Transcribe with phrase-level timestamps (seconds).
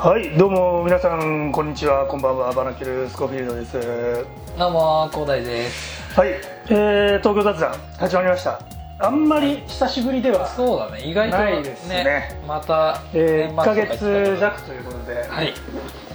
[0.00, 2.06] はいどうも皆さんこんにちは。
[2.06, 2.52] こんばんは。
[2.52, 4.24] バナキルスコフィールドです。
[4.56, 6.12] どうも広大です。
[6.16, 6.28] はい、
[6.68, 8.62] えー、東京雑談始まりました。
[9.00, 11.02] あんまり久しぶりでは、そうだね。
[11.04, 12.40] 意外とないですね。
[12.46, 15.54] またえー、1ヶ年末とか言って月弱ということで、たはい。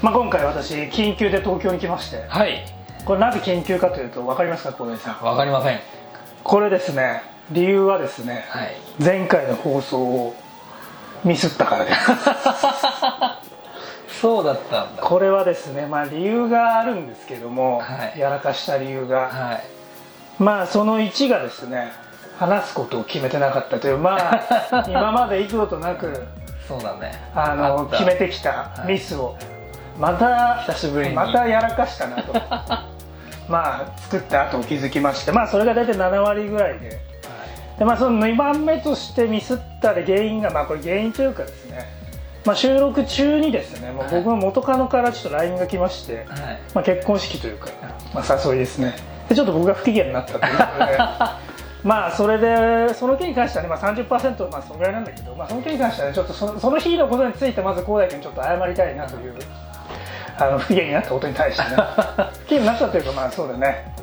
[0.01, 2.23] まあ、今回私緊急で東京に来まして。
[2.29, 2.63] はい。
[3.03, 5.25] これなぜ緊急かというと分かりますか小林さん？
[5.25, 5.79] わかりません。
[6.45, 7.21] これですね。
[7.51, 8.77] 理由はですね、はい。
[9.03, 10.35] 前回の放送を
[11.25, 11.97] ミスったからです
[14.23, 15.03] そうだったんだ。
[15.03, 18.17] これはですねまあ理由があるんですけども、はい。
[18.17, 19.63] やらかした理由が、はい。
[20.41, 21.91] まあその1がですね
[22.37, 26.25] 話すことを決めてなかったというまあ 今まで幾度となく
[26.69, 27.11] そうだね。
[27.35, 29.35] あの決めてきたミスを、
[29.99, 31.15] また久しぶりに。
[31.15, 32.33] またやらかしたなと。
[33.49, 36.97] まあ作った後気づきましてまあそれが大体7割ぐらいで。
[37.77, 42.02] で、まあ、その2番目としてミスったで原因がまあこれ原因というかですね、
[42.45, 46.61] まあ、収録中にですねもう僕の元カノからちょっと LINE が来まして、はい。
[46.73, 47.69] まあ、結婚式というか、
[48.13, 48.95] まあ、誘いですね。
[49.29, 50.97] でちょっと僕が不機嫌になったということで。
[51.83, 59.33] まあそれでその件に関してはね、まあ、30%まあそのぐらいなんだけど、まあ、その件に関してはねちょっとそのその日のことについてまず広大君にちょっと謝りたいなという
[60.39, 61.83] あの不機嫌になったことに対してね。
[62.43, 63.93] 不機嫌になったというかまあそうだね。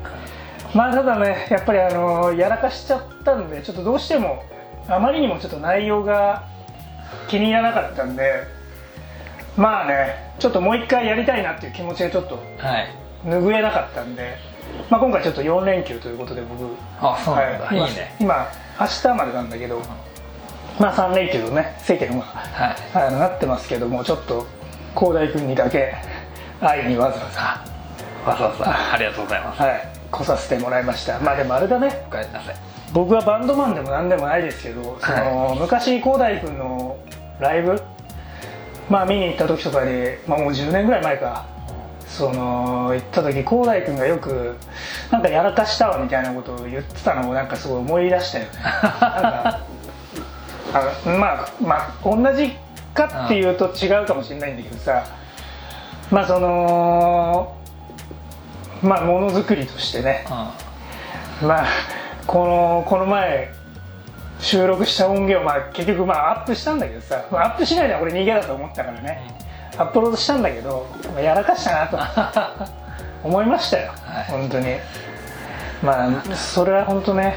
[0.75, 4.45] まあただねやっぱりあのやらかしちゃったんでちょっとどうしても
[4.87, 6.45] あまりにもちょっと内容が
[7.29, 8.45] 気に入らなかったんで
[9.57, 12.95] まあねちょっともう一回やりたいなっていう気持ちがちょっとはい。
[13.25, 14.37] 拭えなかったんで、
[14.89, 17.77] まあ、今回ちょっと4連休ということで僕あそうなんだ、はい。
[17.77, 18.17] い、いね。
[18.19, 18.49] 今
[18.81, 19.83] 明日までなんだけど、
[20.79, 23.13] まあ3連休のね世間ははい。
[23.13, 24.47] なってますけどもちょっと
[24.99, 25.95] 広大君にだけ
[26.61, 29.61] 会いにわざわざ、わざわざありがとうございます。
[29.61, 31.21] はい、来させてもらいました。
[31.21, 32.05] まあでもあれだね。
[32.07, 36.99] おかえりなさい僕はバンドマンでも何でもないですけど、その昔広大君の
[37.39, 37.81] ライブ
[38.89, 39.93] まあ見に行った時とかに、
[40.27, 41.47] まあ、もう10年ぐらい前か。
[42.11, 44.57] その行った時広大君がよく
[45.13, 48.51] なんかやらかしたわみたいなことを言ってたのをなんかすごい思い出したよね。
[48.63, 49.61] あ
[51.07, 52.57] のまあまあ同じ
[52.95, 55.05] かっていうと違うかもしれないんだけどさ。
[56.11, 57.55] まあその
[58.83, 60.27] まあものづくりとしてね。
[61.41, 61.67] うまあ
[62.31, 63.53] このこの前
[64.39, 69.21] 収録した音源をまあ結局まあアップしたんだけどさ、まあ、アップしないで俺逃げだと思ったからね、
[69.77, 72.71] アップロードしたんだけど、まあやらかしたなと。
[73.27, 74.25] 思いましたよ、はい。
[74.27, 74.77] 本当に。
[75.83, 77.35] まあそれは本当ね。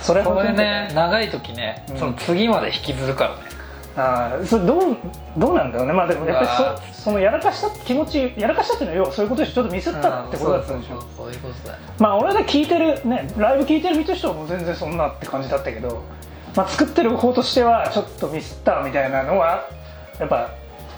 [0.00, 1.98] それは本当ね長い時ね、うん。
[1.98, 3.53] その次まで引きずるからね
[3.96, 4.96] ああそれどう
[5.36, 5.92] どうなんだろうね。
[5.92, 9.54] まあでもやっぱりそそのやらかした気持ちやらかしたっていうのは要はそういうことでしょ。
[9.54, 11.80] ちょっとミスったってことだったんでしょ、そういうことだよ。
[11.98, 16.02] まあ俺が聞いてるねライブ聞いてる身としてはもう全然そんなって感じだったけど、
[16.56, 19.68] まあ、作ってる方としてはちょっとミスったみたいなのは
[20.18, 20.50] やっぱ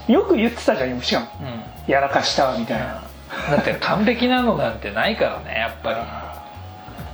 [0.09, 1.27] よく言ってたじゃんしかも。
[1.41, 1.93] うん。
[1.93, 3.03] やらかしたわみたいな。
[3.51, 5.97] だって完璧なのなんてないからねやっぱり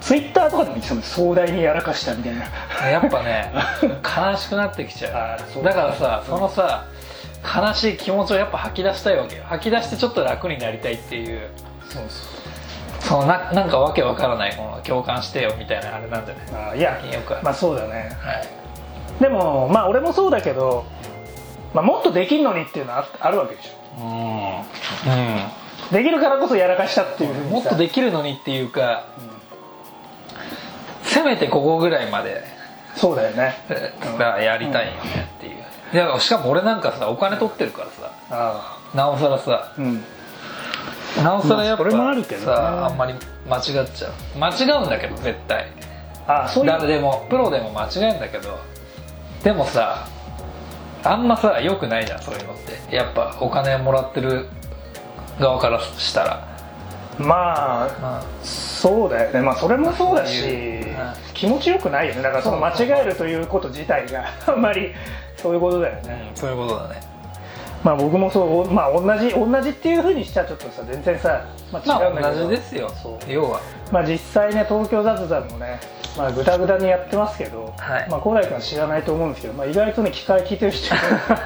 [0.03, 2.89] ツイッターとかでも言ってたもん壮大にやらかしたみたいな。
[2.89, 3.53] やっぱね
[4.03, 5.61] 悲しくなってきちゃう。
[5.61, 5.65] う。
[5.65, 6.85] だからさそのさ
[7.43, 9.45] 悲しい気持ちをやっぱ吐き出したいわけよ。
[9.47, 11.49] 吐き出してちょっと楽になりたいっていう。
[11.89, 12.03] そう
[12.99, 18.11] そのななんかわけわからないこの共感してよみたいなあれなんじゃないそうあいやよくまあそうだね。
[18.21, 18.49] はい。
[19.21, 20.85] でもまあ俺もそうだけど、
[21.75, 23.83] まあ、もっとできんのにっていうのはああるわけでしょ。
[23.99, 29.05] うん、できるからこそやらかしたっていうもっとできるのにっていうか、
[31.23, 32.43] せめてここぐらいまで。
[32.97, 33.57] そうだよね。
[34.19, 35.55] がやりたいよねっていう、
[35.95, 38.13] いやしかも俺なんかさお金取ってるからさ。
[38.31, 39.73] あなおさらさ。
[39.73, 40.05] あうん。
[41.25, 42.47] なおさらやっぱ、まああるけどね。
[42.47, 43.15] さあんまり
[43.49, 44.39] 間違っちゃう。
[44.39, 45.67] 間違うんだけど絶対。
[46.27, 46.71] ああそういう。
[46.71, 48.59] 誰でもプロでも間違えんだけど。
[49.43, 50.07] でもさ
[51.03, 52.95] あんまさ良くないじゃんそういうのって。
[52.95, 54.49] やっぱお金もらってる
[55.41, 56.47] 側からしたら。
[57.19, 58.23] まあま
[58.83, 59.41] そうだよね。
[59.41, 60.43] まあそれもそうだし
[61.35, 62.23] 気持ちよくないよね。
[62.23, 64.93] だからその間違えるということ自体が あんまり
[65.37, 66.29] そういうことだよあ、ね。
[66.31, 67.01] うん、そういうことだね。
[67.85, 72.91] まあ僕もそうまあ同じ同じっていうふうにしちゃちょっとさ全然さ、まあ、まあ違うんだけど、同じですよ。
[73.29, 73.61] 要は。
[73.93, 75.79] まあ実際ね東京雑談もね
[76.19, 78.07] まあグダグダにやってますけど、はい。
[78.11, 80.93] まあ高大君は知らないと思うんですけど、まあ、意外とね機械聞いてる人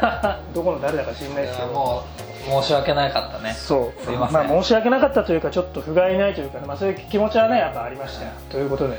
[0.54, 1.68] どこの誰だか知らないですけど。
[1.68, 3.52] もう申し訳なかったね。
[3.52, 4.04] そう。
[4.04, 4.40] すいません。
[4.40, 8.24] あ、申し訳なかったというかちょっと不甲斐ないというか、ねまあ、そういう気持ちはねやっぱありました。
[8.24, 8.96] よということで、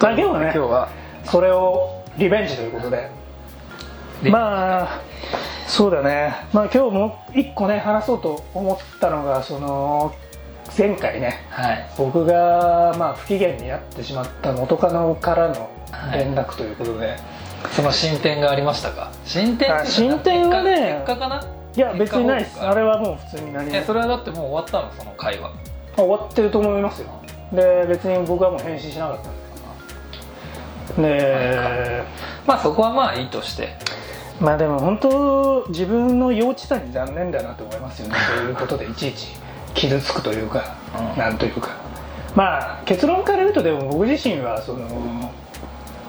[0.00, 0.88] まあ、今日はね今日は。
[1.24, 3.10] それをリベンジということで。
[4.22, 5.00] でまあ
[5.66, 6.34] そうだね。
[6.52, 10.14] まあ今日も一個ね話そうと思ったのがその
[10.76, 11.46] 前回ね。
[11.50, 11.90] はい。
[11.96, 15.70] 僕がまあ不機嫌になってしまった元カノからの
[16.12, 17.16] 連絡ということで、
[17.72, 19.10] その進展がありましたか？
[19.24, 21.44] 進展進展はね結果かな？
[21.76, 22.60] いや別にないです。
[22.60, 23.74] あれはもう普通に何も。
[23.74, 25.50] えそれはだってもう終わったのその会話？
[25.96, 27.08] 終わってると思いますよ。
[27.52, 29.30] で別に僕はもう返信しなかった
[30.94, 32.04] んでで
[32.46, 33.76] まあそこはまあいいとして。
[34.40, 38.16] まあでも本当自分の幼稚さに残念だなと思いますよね。
[38.36, 39.28] そういうことでいちいち
[39.74, 41.18] 傷つくというか、うん。
[41.18, 41.70] なんというか。
[42.34, 45.32] まあ結論から言うとでも僕自身はその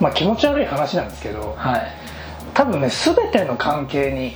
[0.00, 1.86] まあ気持ち悪い話なんですけどはい、
[2.52, 4.34] 多分ね全ての関係に、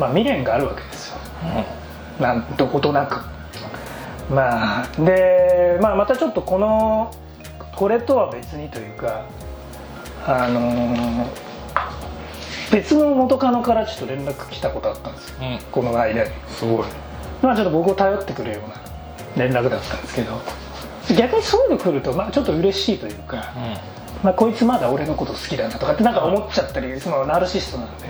[0.00, 1.18] まあ、未練があるわけですよ。
[2.18, 3.22] なんどことなく。
[4.30, 7.14] まあで、まあ、またちょっとこの
[7.76, 9.26] これとは別にというか
[10.26, 11.50] あのー
[12.72, 15.36] 別の元カノからちょっと連絡来たことあったんですよ。
[15.42, 15.58] うん。
[15.72, 16.30] この間に。
[16.48, 16.86] すごい。
[17.42, 20.40] まあちょっと僕を頼ってくるような連絡だったんですけど。
[21.16, 23.52] 逆にそういうの来ると、まあ、ちょっと嬉しいというか、
[24.22, 28.04] まあ、こいつまだ俺のこと好きだなとかってなんか思っちゃったりそのナルシストなんで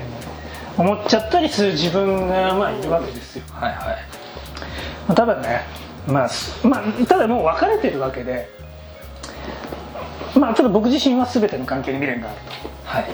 [0.80, 3.44] 思っちゃったりする自分がまあいるわけですよ。
[3.52, 3.96] はいはい。
[5.06, 5.60] まあただね、
[6.06, 8.48] まあ、すまあただもう別れてるわけで
[10.34, 12.38] まあちょっと僕自身は全ての関係に未練がある
[12.84, 13.04] はい。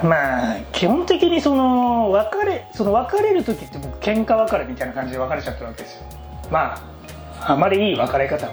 [0.00, 6.02] とまあ基本的にその別れその別れる時って僕喧嘩別れみたいな感じで別れちゃってるわけですよ。
[6.50, 6.80] ま
[7.42, 8.48] ああまりいい別れ方。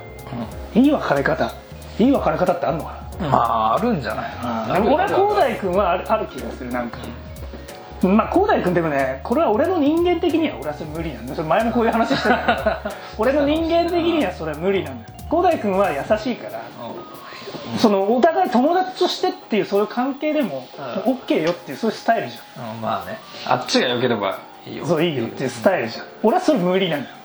[0.76, 1.52] いい別れ方。
[2.00, 3.30] いい別れ方ってあるのかな？
[3.30, 7.00] まああるんじゃないあ俺は広大君はあるある気がするなんか
[8.07, 11.36] まあ広大君でもねこれは俺の人間的には俺はそれ無理なんだよ。
[11.36, 12.95] それ前もこういう話してたけど。
[13.18, 15.13] 俺の人間的にはそれは無理なんだよ。
[15.30, 16.62] 広大君は優しいから
[17.80, 20.68] そのお互い友達としてっていうそういう関係でも
[21.06, 23.19] う OK よっていうそういうスタイルじゃうんまあね。
[23.45, 24.86] あっちが良ければいいよ。
[24.86, 26.06] んそういいよっていうスタイルじゃん。
[26.24, 27.18] 俺はそれ無理なんだよ。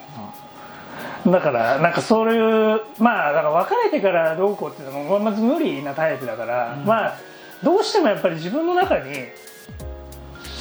[1.27, 7.17] だからなんかそういうまあだから別れてからどうこうっていうのもまず無理なタイプだから、まあ
[7.63, 9.13] どうしてもやっぱり自分の中に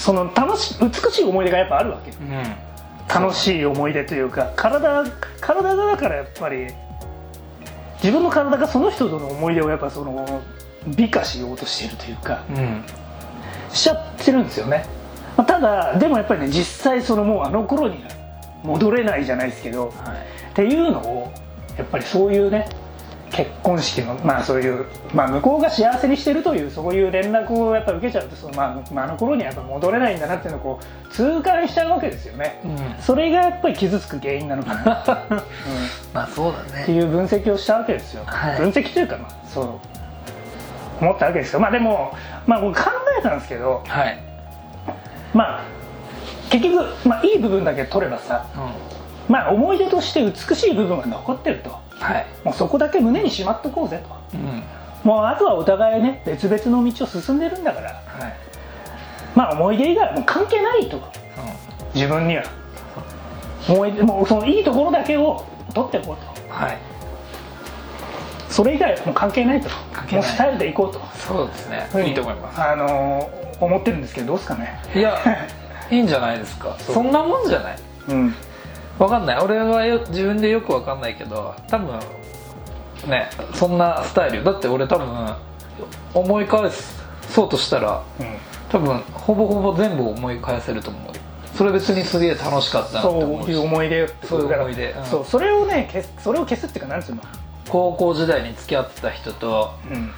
[0.02, 2.42] その楽し美しい思い出がやっぱあるわけうん。
[3.08, 5.04] 楽しい思い出というか体
[5.40, 6.66] 体がだからやっぱり
[8.02, 10.42] 自分の体がその人との思い出をやっぱその
[10.88, 12.84] 美化しようとしているというかうん。
[13.72, 14.84] しちゃってるんですよね、
[15.36, 18.10] まあただでもやっぱりね実際そのもうあの頃には
[18.64, 20.50] 戻れないじゃないですけどはい。
[20.50, 21.32] っていうのを
[21.78, 22.68] やっぱりそういうね
[23.32, 24.84] 結婚式のまあそういう、
[25.14, 33.02] まあ、向こうが幸せにしてるというそういう連絡をやっぱ受けちゃうとその、まあ、まああの頃にはやっぱ戻れないんだなっていうのをこう痛感しちゃうわけですよね、うん。
[33.02, 35.36] それがやっぱり傷つく原因なのかな、う ん
[36.12, 38.58] まあそうだってねいう分析をしたわけですよ、はい。
[38.58, 39.68] 分析というかまあそう
[41.00, 41.60] 思ったわけですよ。
[41.60, 42.12] まあでも
[42.46, 44.18] まあ僕考えたんですけどはい。
[45.32, 45.60] まあ
[46.50, 49.32] 結局、まあ、いい部分だけ取ればさうん。
[49.32, 52.26] まあ思い出として美しい部分が残ってるとはい。
[52.44, 54.36] もうそこだけ胸にしまっとこうぜと。
[54.36, 54.62] うん。
[55.04, 57.90] もうあとはお互いね別々の道を進んでるんだから。
[57.90, 58.34] はい。
[59.34, 61.00] まあ思い出以外はもう関係ないと。
[61.94, 62.44] 自分には。
[63.68, 65.44] 思い出もうそのいいところだけを
[65.74, 66.54] 取っていこうと。
[66.54, 66.78] はい。
[68.48, 69.68] それ以外はもう関係ないと。
[69.92, 70.24] 関係ない。
[70.24, 71.00] もうスタイルでいこうと。
[71.16, 71.86] そうですね。
[71.90, 72.60] ふうにいいと思います。
[72.60, 74.80] あのー思ってるんですけどどうですかね。
[74.94, 75.16] いや
[75.90, 76.76] いいんじゃないですか。
[76.80, 77.76] そんなもんじゃない。
[78.08, 78.34] うん
[78.98, 79.38] わかんない。
[79.38, 81.98] 俺はよ自分でよくわかんないけど多分
[83.08, 84.44] ねそんなスタイル。
[84.44, 85.34] だって俺多分
[86.14, 86.70] 思い返
[87.28, 88.26] そうとしたらうん。
[88.68, 91.12] 多分ほぼほぼ全部思い返せると思う
[91.54, 94.08] それ別にすげえ楽しかったなって思そうういしう思い出。
[94.24, 94.90] そういう思い出。
[94.92, 95.04] うん。
[95.04, 97.22] そうそれをね消すそれを消すっていうかなんつうの？
[97.68, 100.10] 高校時代に付き合ってた人とうん。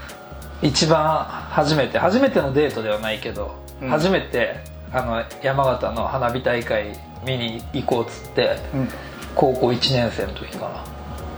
[0.63, 3.89] 一番初めて初めてのデートではないけど、うん。
[3.89, 4.61] 初めて
[4.93, 8.89] あの山形の花火大会見に行こうっつってうん。
[9.35, 10.69] 高校1年生の時か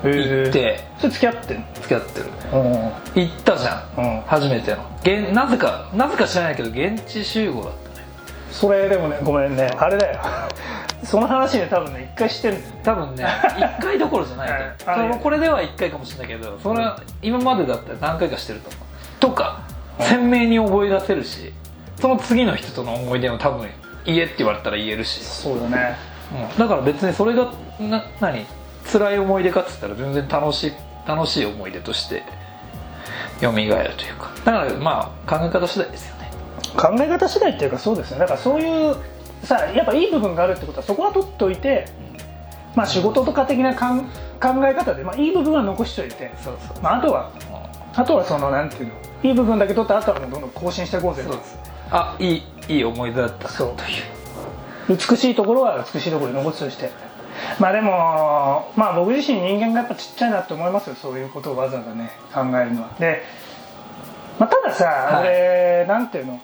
[0.03, 0.11] な。
[0.11, 0.85] 行って。
[0.99, 2.27] それ付き合ってん付き合ってる。
[2.53, 4.01] の行ったじゃん。
[4.01, 4.85] うん、うん、初めての。
[5.01, 8.07] 現なぜかなぜか知らないけど現地集合だったね。
[8.51, 9.71] それでもねごめんね。
[9.79, 10.21] あれだよ。
[11.05, 14.91] その話で多分ね一回してる多分ね1回どころじゃないと。
[14.91, 15.21] はい。
[15.21, 18.87] これでは1回かもしれないけどそれは今までだったら何回かしてると思う
[19.19, 19.61] とか
[20.01, 21.53] 鮮明に覚え出せるし
[22.01, 23.69] その次の人との思い出も多分
[24.07, 25.97] 言えって言われたら言えるし、そうだね。
[26.33, 26.59] うん。
[26.59, 28.47] だから別にそれがな何？
[28.91, 30.73] 辛い思い出かっつったら全然楽しい
[31.07, 32.23] 楽しい思い出として
[33.41, 33.75] 蘇るという
[34.17, 34.31] か。
[34.45, 36.31] だからまあ考え方次第ですよね。
[36.77, 38.97] 考え方次第っていうかそうですよだからそういう
[39.43, 41.89] さやっぱいい部分があるってことはそこは取っといて
[42.75, 47.33] まあ仕事とか的なかん考え方で、まあ、いい部分は残しといて、そうそうまあ、あとは
[47.95, 51.33] あとはそのなんていうのいい部分だけ取ったあとはもうどんどん更新していこうぜと。
[51.33, 51.59] そうです
[51.91, 53.75] あいいいい思い出だったなそう。
[53.77, 54.97] という。
[54.97, 56.91] 美しいところは美しいところに残すとして。
[57.61, 62.91] まあでもまあ僕自身人間がやっぱちっちゃいなって思いますよそういうことをわざわざね考えるのは。
[62.99, 63.23] で、
[64.39, 65.29] まあ、たださ、はい。
[65.29, 66.41] 俺なんていうの？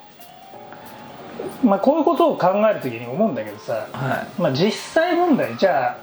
[1.64, 5.96] まあ、こういうことを考える時に思うんだけどさ、はまあ、実際問題じゃあ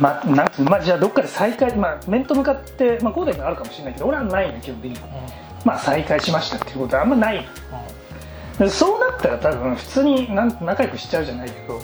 [0.00, 0.70] まあなんつうの？
[0.70, 4.98] まあ、じゃあどっかで再開、まあ、面と向かって、まあ、こうだけあるかもしれないけど俺はないの基本的に、
[5.64, 7.42] まあ、再開しましたっていうことはあんまないの。
[7.42, 7.48] で
[8.68, 11.80] そうなったら多分普通になん仲良くしちゃうじゃないけど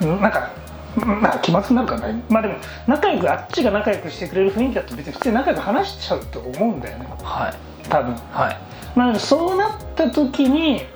[0.00, 0.50] うんなんか
[0.96, 2.54] まあ気まずくなるからねまあでも
[2.86, 7.06] 仲良くあっちが仲良くしてくれる雰囲気だと別に普通に仲良く話しちゃうと思うんだよね。
[7.22, 7.54] はい。
[7.88, 8.14] 多分。
[8.32, 8.56] はい。
[8.94, 10.86] まあそうなった時に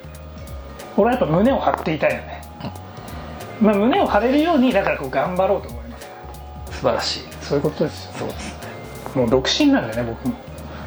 [0.97, 2.43] 俺はやっぱ胸を張っていたいよね、
[3.61, 6.09] まあ、胸を張れるようにだからこう頑張ろうと思います。
[6.79, 7.21] 素晴らしい。
[7.43, 8.13] そういうことですよ。
[8.21, 8.69] そうですね。
[9.17, 10.35] もう独身なんでね僕も。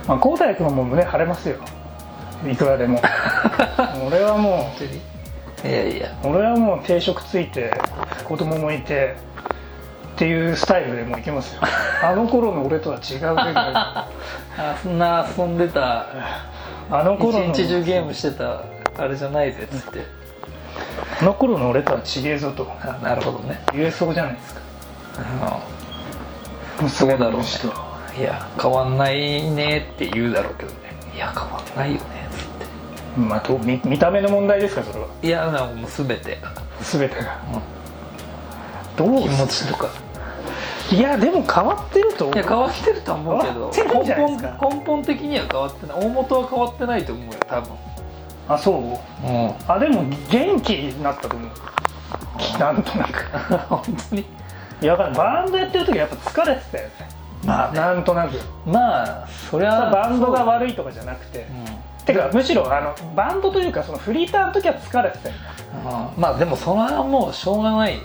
[0.08, 1.58] まあ浩太君はもう胸張れますよ
[2.50, 3.02] いくらでも。
[4.08, 4.72] 俺はも
[5.64, 6.10] いやいや。
[6.24, 7.72] う俺はもう定職ついて
[8.26, 9.16] 子供もいて
[10.14, 11.62] っていうスタイルでもういけますよ。
[12.04, 14.08] あの頃の俺とは違うレベル あ
[14.58, 16.08] あそんな遊んでた
[16.90, 18.62] の頃の一日中ゲームしてた
[18.98, 20.06] あれじゃないぜっつって。
[21.22, 22.68] あの頃の俺とは違えぞと。
[22.82, 23.62] あなるほどね。
[23.74, 24.62] 言えそうじゃないですか。
[26.82, 27.44] うんそうだろうね。
[28.20, 30.78] いや変わんないねって言うだろうけどね。
[31.16, 32.21] いや変わんないよね
[33.18, 35.08] まあ、と見見た目の問題ですかそれは。
[35.22, 36.38] いやなんかもう全て。
[36.42, 36.52] が
[36.82, 37.38] 全てが。
[38.96, 39.90] 気どう持ちとか。
[40.92, 42.36] いやでも変わってると思う。
[42.36, 44.58] いや変わってるとは思うけど根か？
[44.60, 46.00] 本根本的には変わってない。
[46.06, 47.72] 大元は変わってないと思うよ多分。
[48.50, 48.76] あそう？
[48.76, 49.54] うん。
[49.68, 51.50] あでも元気になったと思う。
[52.60, 53.26] なんとなく。
[53.70, 54.22] 本当に。
[54.82, 56.92] いやだからバンドやってる時はやっぱ疲れてたよね。
[57.46, 57.80] まあね。
[57.80, 58.40] なんとなく。
[58.66, 61.40] まあそりゃバンドが悪いとかじゃなくて。
[61.40, 65.42] うんてかむしろあのバンドというかそのフリーターの時は疲れてたよね。
[66.18, 68.00] まあでもそれはもうしょうがない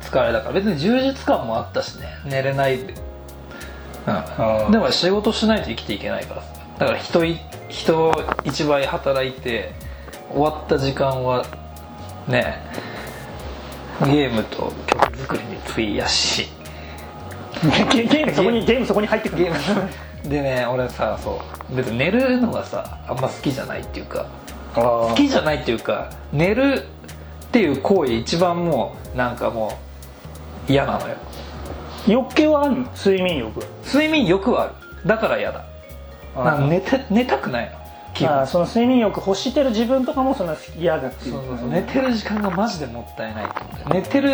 [0.00, 0.54] 疲れだから。
[0.54, 2.06] 別に充実感もあったしね。
[2.24, 6.42] 寝れないで、ーうん、でも仕事しないと生きていけないから。
[6.42, 8.12] さだから人い人
[8.44, 9.72] 一倍働いて
[10.30, 11.46] 終わった時間は
[12.26, 12.58] ね
[14.00, 16.48] ゲームと曲作りに費やし。
[17.92, 19.88] ゲ ゲームそこにゲームそこに入ってくるゲーム
[20.24, 21.76] でね俺さそう。
[21.76, 24.26] 別に寝るのがさあんま好きじゃないっていうか。
[24.74, 26.86] 好好きじゃないっていうか寝る
[27.48, 29.78] っていう行為一番もうなんかも
[30.68, 31.16] う嫌なのよ。
[32.06, 32.88] 欲求はあるの？
[32.96, 33.62] 睡眠欲。
[33.84, 34.74] 睡眠欲はある。
[35.06, 35.64] だから嫌だ。
[36.34, 37.78] なんか寝て寝たくないの。
[38.14, 41.68] 基その睡眠欲欲してる自分とかもそんな嫌だっていうそうそうそう。
[41.68, 44.30] 寝てる時間がマジでもったいないと思って寝てる、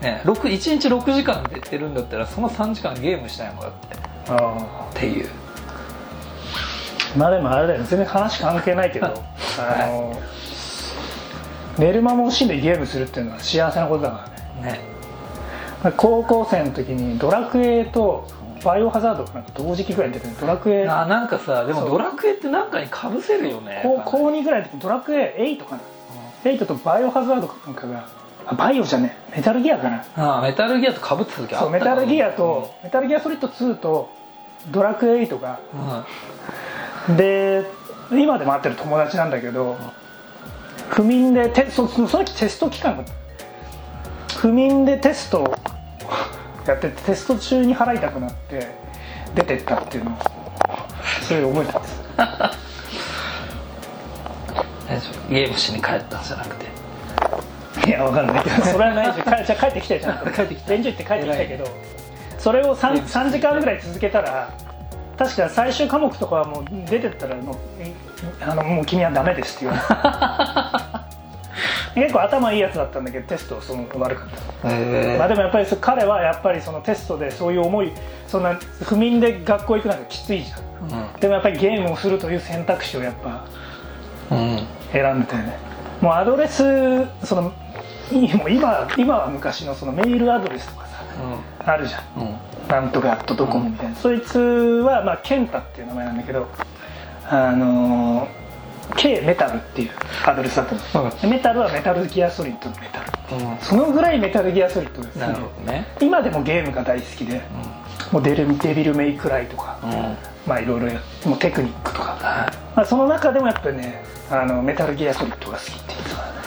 [0.00, 3.96] ね、6 1日6時間寝てるんだったらその3時間ゲームしたいもんだって。
[3.96, 5.26] あっていう。
[5.26, 5.42] ー
[7.18, 7.86] まあでもあれだよね。
[7.88, 9.06] 全然話関係ないけど。
[9.58, 10.20] あの
[11.78, 14.28] 寝る間も惜しんでゲームするっていうのは幸せなことだか
[14.62, 14.72] らね。
[14.72, 14.80] ね。
[15.96, 18.28] 高校生の時にドラクエと
[18.64, 23.80] バイオハザードがなんか同時期ぐらいに出てるドラクエあなんかさでもドラクエってなんかにかぶせるよね。
[23.82, 25.82] 高高2ぐらいの時ドラクエ8かな。
[26.44, 28.21] 8とバイオハザードかなんかがあ
[28.56, 29.36] バイオじゃねえ。
[29.36, 30.38] メタルギアかな。
[30.38, 34.10] あメタルギアとかぶってた時あったそうメタルギアと、うメタルギアソリッド2と
[34.70, 35.60] ドラクエ8が。
[37.08, 37.16] んうん。
[37.16, 37.64] で
[38.10, 39.76] 今でも会ってる友達なんだけど
[40.90, 43.04] 不眠でテそその時テスト期間が
[44.36, 45.54] 不眠でテストを
[46.66, 48.68] やっててテスト中に払いたくなって
[49.34, 50.18] 出てったっていうのを
[51.22, 52.02] それで覚えてます。
[54.88, 55.32] 大丈夫。
[55.32, 56.66] ゲームしに帰ったんじゃなくて
[57.86, 58.44] いやわかんない。
[58.44, 60.32] けどそれはないし帰じゃあ帰ってきたじゃん。
[60.32, 61.64] 帰ってきた演習行って帰ってきたけど。
[62.38, 64.52] それを 3, 3時間ぐらい続けたら
[65.16, 67.56] 確か最終科目とかはもう出てったらもう
[68.40, 71.02] あのもう君はダメですって言われて。
[71.94, 74.28] 結構頭いいやつだったんだけどテストその悪かっ
[74.62, 74.70] た。
[74.70, 77.92] へまあ、でもやっぱりそ彼はやっぱりそのテストでそういう思い
[78.26, 81.20] そんな不眠で学校行くなんかきついじゃん。
[81.20, 83.44] でもやっぱりゲームをするという選択肢をやっぱ
[84.30, 84.38] うん。
[84.38, 85.56] うん選んでたよね。
[86.02, 87.52] もうアドレスそのい
[88.10, 91.04] もう今今は昔のそのメールアドレスとかさ
[91.64, 92.02] あるじゃん。
[92.20, 92.36] うん。
[92.68, 96.48] なんとかアットドコモみたいな、そいつはまあケンタっていう名前なんだけど
[97.28, 98.42] あのー
[98.96, 99.90] K メタルっていう
[100.26, 103.00] アドレスだったの、でメタルはメタルギアソリッドのメタ
[103.36, 103.44] ル。
[103.44, 103.58] うん。
[103.58, 105.86] そのぐらいメタルギアソリッドが好きでなるほどね。
[106.00, 107.42] 今でもゲームが大好きで、
[108.10, 109.90] もうデルデビルメイクライとか、うん。
[109.90, 116.41] うんまあいろいろやもうテクニックとか、はまあ、その中でもやっぱりねあのメタルギアソリッドが好きっていうか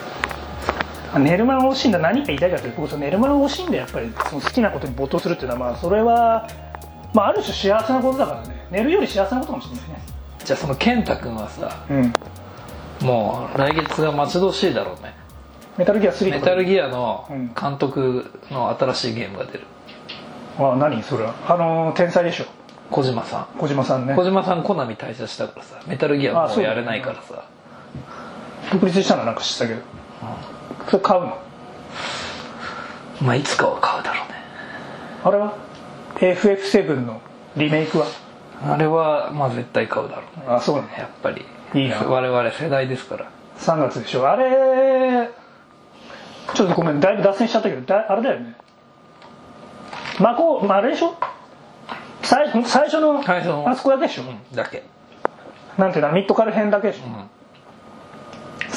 [1.19, 1.99] 寝る間を惜しんだ。
[1.99, 6.47] 何が言いたいかというと僕その寝る間を惜しんでやっぱりその好きなことに没頭するっていうのはまあそれは、
[7.13, 8.67] まあ、ある種幸せなことだからね。
[8.71, 10.01] 寝るより幸せなことかもしれないね。
[10.43, 12.13] じゃあその健太君はさうん。
[13.01, 15.13] もう来月が待ち遠しいだろうね。
[15.77, 16.31] メタルギア3とか。
[16.37, 17.53] メタルギアのうん。
[17.53, 19.61] 監督の新しいゲームが出る。
[20.57, 21.03] ああ何？
[21.03, 21.23] それ。
[21.23, 22.45] はあのー天才でしょ。
[22.91, 24.13] 小島さ小島さんね。
[24.13, 27.45] ん小島さんコナミ退社したからさメタルギアもうやれないからさ。
[28.71, 29.81] 独立したのなんか知ったけど
[30.87, 31.37] それ買うの？
[33.21, 34.35] まあいつかは買うだろうね。
[35.23, 35.57] あれは
[36.15, 37.21] ？FF7 の
[37.57, 38.05] リメイクは？
[38.63, 40.45] あれはまあ絶対買うだろうね。
[40.47, 40.89] あそうなの？
[40.89, 41.45] やっぱり。
[41.73, 41.97] いいな。
[42.03, 43.31] 我々世代ですから。
[43.57, 44.29] 3月でしょ？
[44.29, 45.29] あれ
[46.53, 48.55] ちょっとごめんだいぶ脱線しちゃったけどだあれだよね。
[50.19, 51.15] まこう、まあ、あれでしょ？
[52.21, 54.83] 最最初の最初のあそこだけでしょ、うんだけ。
[55.77, 56.11] なんていうの？
[56.11, 57.29] ミッドカル編だけでしょ、うん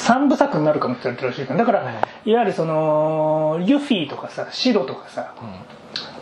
[0.09, 1.59] 三部作になるかもって言ってるらしいから。
[1.59, 1.87] だから、うん
[2.25, 5.35] いわゆるそのユフィとかさシドとかさ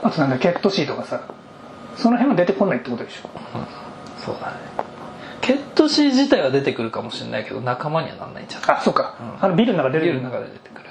[0.04, 1.24] あとなんだケットシーとかさ
[1.96, 3.30] その辺は出てこないってことでしょ。
[4.20, 4.58] そうだね。
[5.40, 9.46] ケットシー自体は出てくるかもしれないけど仲間にはなんないんじゃないあそうか、うん。
[9.46, 10.90] あのビルの中で出ビルてくるの中で出てくる。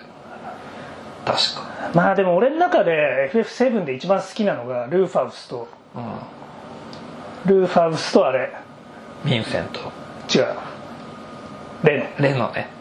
[1.26, 8.46] 確かまあでも俺の中で FF7 で一番好きなのがルーファウスとうルーファウスとあれ。
[9.24, 9.80] んヴィンセント。
[10.34, 10.46] 違う。
[11.84, 12.70] レレノね。
[12.70, 12.75] ノ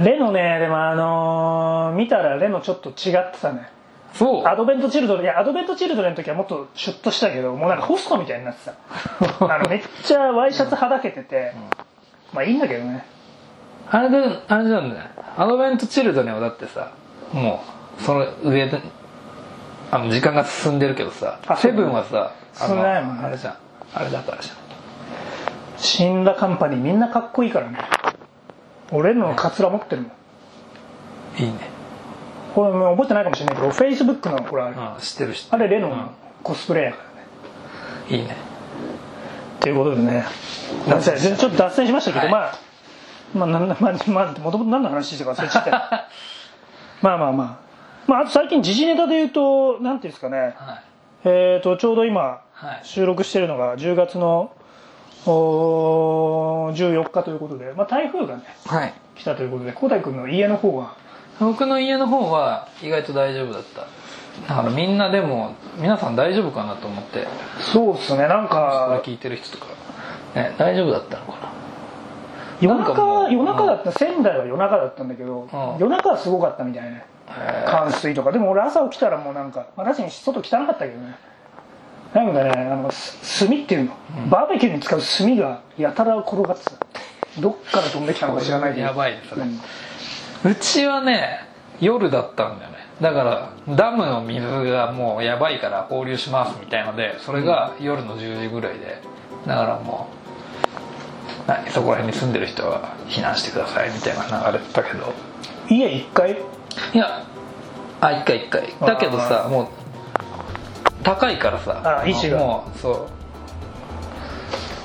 [0.00, 3.70] レノねでもあのー見たらレノちょっと違ってたね。
[4.14, 4.46] そう？
[4.46, 8.74] アドベントチルドレンいやアドベントチルドレンの時はもっとシュッとしたけどもうなんかホストみたいになってた。
[9.54, 11.52] あのめっちゃワイシャツはだけてて、
[12.32, 13.04] まあいいんだけどね。
[13.90, 14.96] あれであれじゃんね。
[15.36, 16.92] アドベントチルドレンはだってさ
[17.32, 17.62] も
[17.98, 18.80] うその上で
[19.90, 23.24] あの時間が進んでるけどさあセブンはさあ進んでないもんね。
[23.24, 23.56] あれじゃん。
[23.94, 24.56] あれだからじゃん
[25.78, 27.78] 死んだカンパニーみんなかっこいいからね
[28.92, 31.42] 俺のカツラ持ってるもん。
[31.42, 31.58] いいね。
[32.54, 35.62] これ覚えてないかもしれないけどフェイスブックのこれあれうん知ってる知ってる。
[35.64, 35.96] あれレノうん。
[35.96, 38.22] のコスプレやからね。
[38.22, 38.36] いいね。
[39.60, 40.24] ということでね。
[40.86, 42.52] ちょっと脱線しましたけど、は
[43.34, 43.36] い。
[43.36, 45.70] まあまあなんまあまあもともと何の話してたか忘れちゃった。
[45.70, 45.76] よ
[47.02, 47.56] まあまあまあ。
[48.06, 50.38] まああと最近時事ネタで言うとなんていうんですかね。
[50.38, 50.54] はい。
[51.24, 52.80] えー、とちょうど今はい。
[52.84, 54.50] 収録してるのが10月の
[55.24, 58.94] 14日ということで、まあ、台風がねはい。
[59.16, 60.96] 来たということで浩大君の家の方は？
[61.40, 63.86] 僕の家の方は意外と大丈夫だった。
[64.48, 67.26] だからみんなでも皆さん大丈夫かなと思って。
[67.72, 69.72] そうっすねなんか聞いてる人とか、
[70.34, 71.52] ね、大丈夫だったのかな。
[72.60, 75.48] 夜中夜中だった、仙台は夜中だったんだけど、ん。
[75.78, 77.04] 夜中はすごかったみたいね。
[77.28, 77.70] へー。
[77.70, 78.32] 冠水とか。
[78.32, 81.16] でも俺朝起きたらもうなんか、まあ、確かに外汚かったけどね
[82.14, 83.96] なんかねあのす炭っていうの、
[84.30, 86.72] バーベキューに使う炭がやたら転がってた。
[87.40, 88.86] どっから飛んできたのか知らないけど。
[88.86, 89.60] やばいねそれうん。
[90.50, 91.46] うちはね
[91.80, 92.78] 夜だったんだよね。
[93.00, 99.00] だからダムの水がもうやばいから放流しますみたいのでそれが夜の10時ぐらいで。
[99.46, 100.08] だからも
[101.46, 105.12] う何そこら辺に住んでる人は避難してくださいみたいな流れてたけど。
[105.68, 106.32] 家一回？
[106.32, 107.24] いや
[108.00, 108.74] あ一回一回。
[108.80, 109.68] だけどさもう
[111.02, 112.00] 高いからさ。
[112.02, 113.08] あ位置がもうそ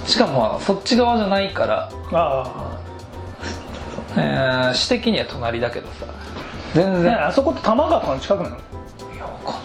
[0.06, 0.10] う。
[0.10, 1.90] しかもそっち側じゃないから。
[2.12, 2.80] あ
[4.16, 6.06] えー、市的には隣だけどさ。
[6.74, 8.56] 全あ、然、ね、あそこって多摩川とかの近くなの？
[8.56, 8.60] い
[9.18, 9.62] やわかんない。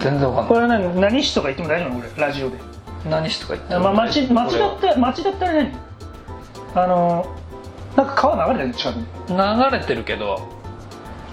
[0.00, 0.78] 全然わかこんない。
[0.80, 1.00] れは何？
[1.00, 2.00] 何市とか言っても大丈夫なの？
[2.00, 2.58] 俺ラジオで、
[3.08, 5.72] 何市とか言ってるまあ、町町だって町だったら何？
[6.74, 7.36] あの
[7.96, 9.06] なんか川流れてるの近くに。
[9.70, 10.48] 流れてるけど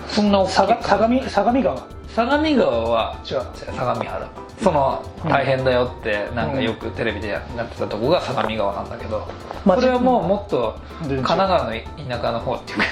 [0.07, 3.41] そんな大きい相相模相模川相模川は違う。
[3.55, 4.29] 相模原。
[4.61, 9.27] その大変だよってなんかよくテレビでやってたとこが相模川なんだけど
[9.65, 11.71] まあこれはもうもっと神奈川の
[12.07, 12.85] 田舎の方っていうか。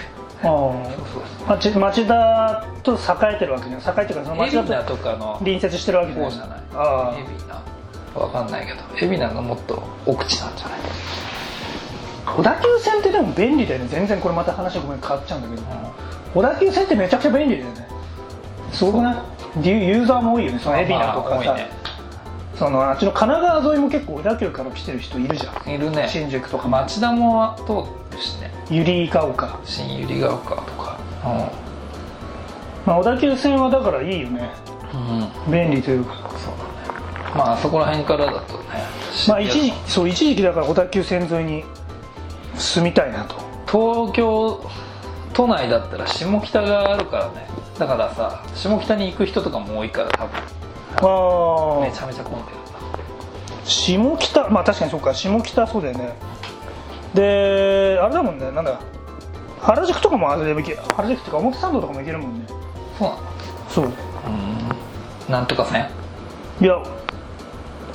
[1.47, 2.97] 町町田と栄
[3.35, 3.81] えてるわけじゃん。
[3.81, 6.31] 栄えてるからその町田ととかの隣接してるわけじゃない。
[6.31, 6.59] 方じゃない？
[6.73, 7.29] あ海老
[8.15, 8.21] 名？
[8.21, 8.79] わかんないけど。
[8.99, 10.79] 海老名がもっと奥地なんじゃない？
[12.25, 13.87] あ小田急線ってでも便利だよね。
[13.87, 15.61] 全然これまた話がごめん変わっちゃうんだけど。
[16.33, 17.87] 小田急線ってめちゃくちゃ便利だよね
[18.71, 19.15] すごくない
[19.67, 21.81] ユユーザーも多いよねその海老名とかさ、まあね
[22.61, 26.07] そのあっちの神奈川沿いも結構小田急から来てる人いるじゃんいるね。
[26.07, 28.51] 新宿とか町田も通るしね。
[28.69, 30.99] 百合ヶ丘、新百合ヶ丘とか。
[32.85, 34.51] まあ、小田急線はだからいいよね。
[34.93, 36.13] うん、うん、便利というか。
[36.37, 37.35] そうだね。
[37.35, 38.63] まあそこら辺からだとね。
[39.27, 41.63] まあ一時そう一時期だから小田急線沿いに
[42.53, 43.35] 住みたいなと。
[43.65, 44.63] 東京
[45.33, 47.47] 都内だったら下北があるからね
[47.81, 50.37] だからさ下北に行く人とかも多いから多分。
[50.97, 52.57] ああめちゃめちゃ混んでる。
[53.65, 54.49] 下北？
[54.49, 55.15] まあ確かにそうか。
[55.15, 56.13] 下北そうだよね。
[57.15, 58.51] であれだもんね。
[58.51, 58.79] なんだ？
[59.61, 62.45] 原宿とかもあれで原宿っていうか表参道とかも行けるもんね。
[62.99, 63.21] そうなの？
[63.67, 63.85] そう。
[63.85, 63.91] うん。
[65.33, 65.89] なんとか線？
[66.61, 66.75] いや。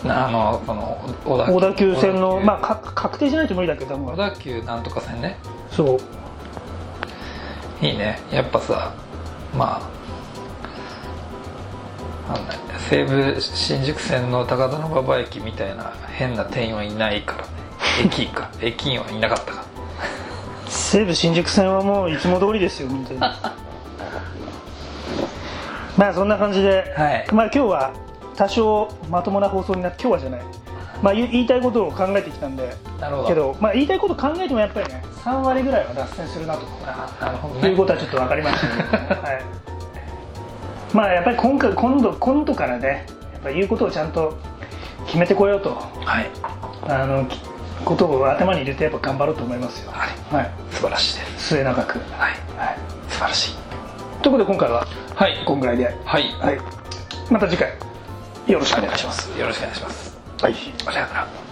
[0.08, 5.36] あのこの小小田急線のまあか確定じゃないと無理だけども小田急なんとか線ね。
[5.70, 7.84] そう。
[7.84, 8.18] いいね。
[8.32, 8.92] やっぱさ
[9.56, 9.96] まあ
[12.88, 17.48] 西武新宿線の高田馬場駅みたいな変な店員はいないからね。
[18.04, 19.64] 駅員か駅員はいなかったか
[20.68, 23.20] 西武新宿線はもういつも通りですよ本当に。
[25.96, 27.26] まあそんな感じで、はい。
[27.32, 27.90] まあ今日は
[28.36, 30.40] 多少まともな放送になって今日はじゃない
[31.02, 32.74] まあ言いたいことを考えてきたんで。
[33.00, 33.28] なるほど。
[33.28, 36.66] けど、まあ、言いたいこと考えてもやっぱりね3割ぐらいは脱線するなと。
[36.84, 38.82] あなるほどというねことはちょっと分かりましたね、
[39.22, 39.42] はい、
[40.94, 44.36] まあやっぱり今回今度今度からねやっぱ言うことをちゃんと
[45.06, 45.76] 決めてこようと。
[46.04, 46.30] はい。
[46.88, 47.40] あのき
[47.84, 49.92] ことを頭に入れてやっぱ頑張ろうと思いますよ。
[49.92, 50.34] はい。
[50.34, 50.50] はい。
[50.70, 51.48] 素晴らしいです。
[51.48, 51.98] 末永く。
[51.98, 52.30] はい。
[52.56, 52.78] はい。
[53.08, 53.56] 素晴らしい。
[54.22, 55.42] ということで今回ははい。
[55.44, 55.84] こんぐらいで。
[56.04, 56.32] はい。
[56.40, 56.58] はい。
[57.30, 57.70] また次回
[58.46, 59.38] よろしくお願いします。
[59.38, 60.05] よろしくお願いします
[60.42, 60.54] はい
[60.86, 61.45] ありがとうな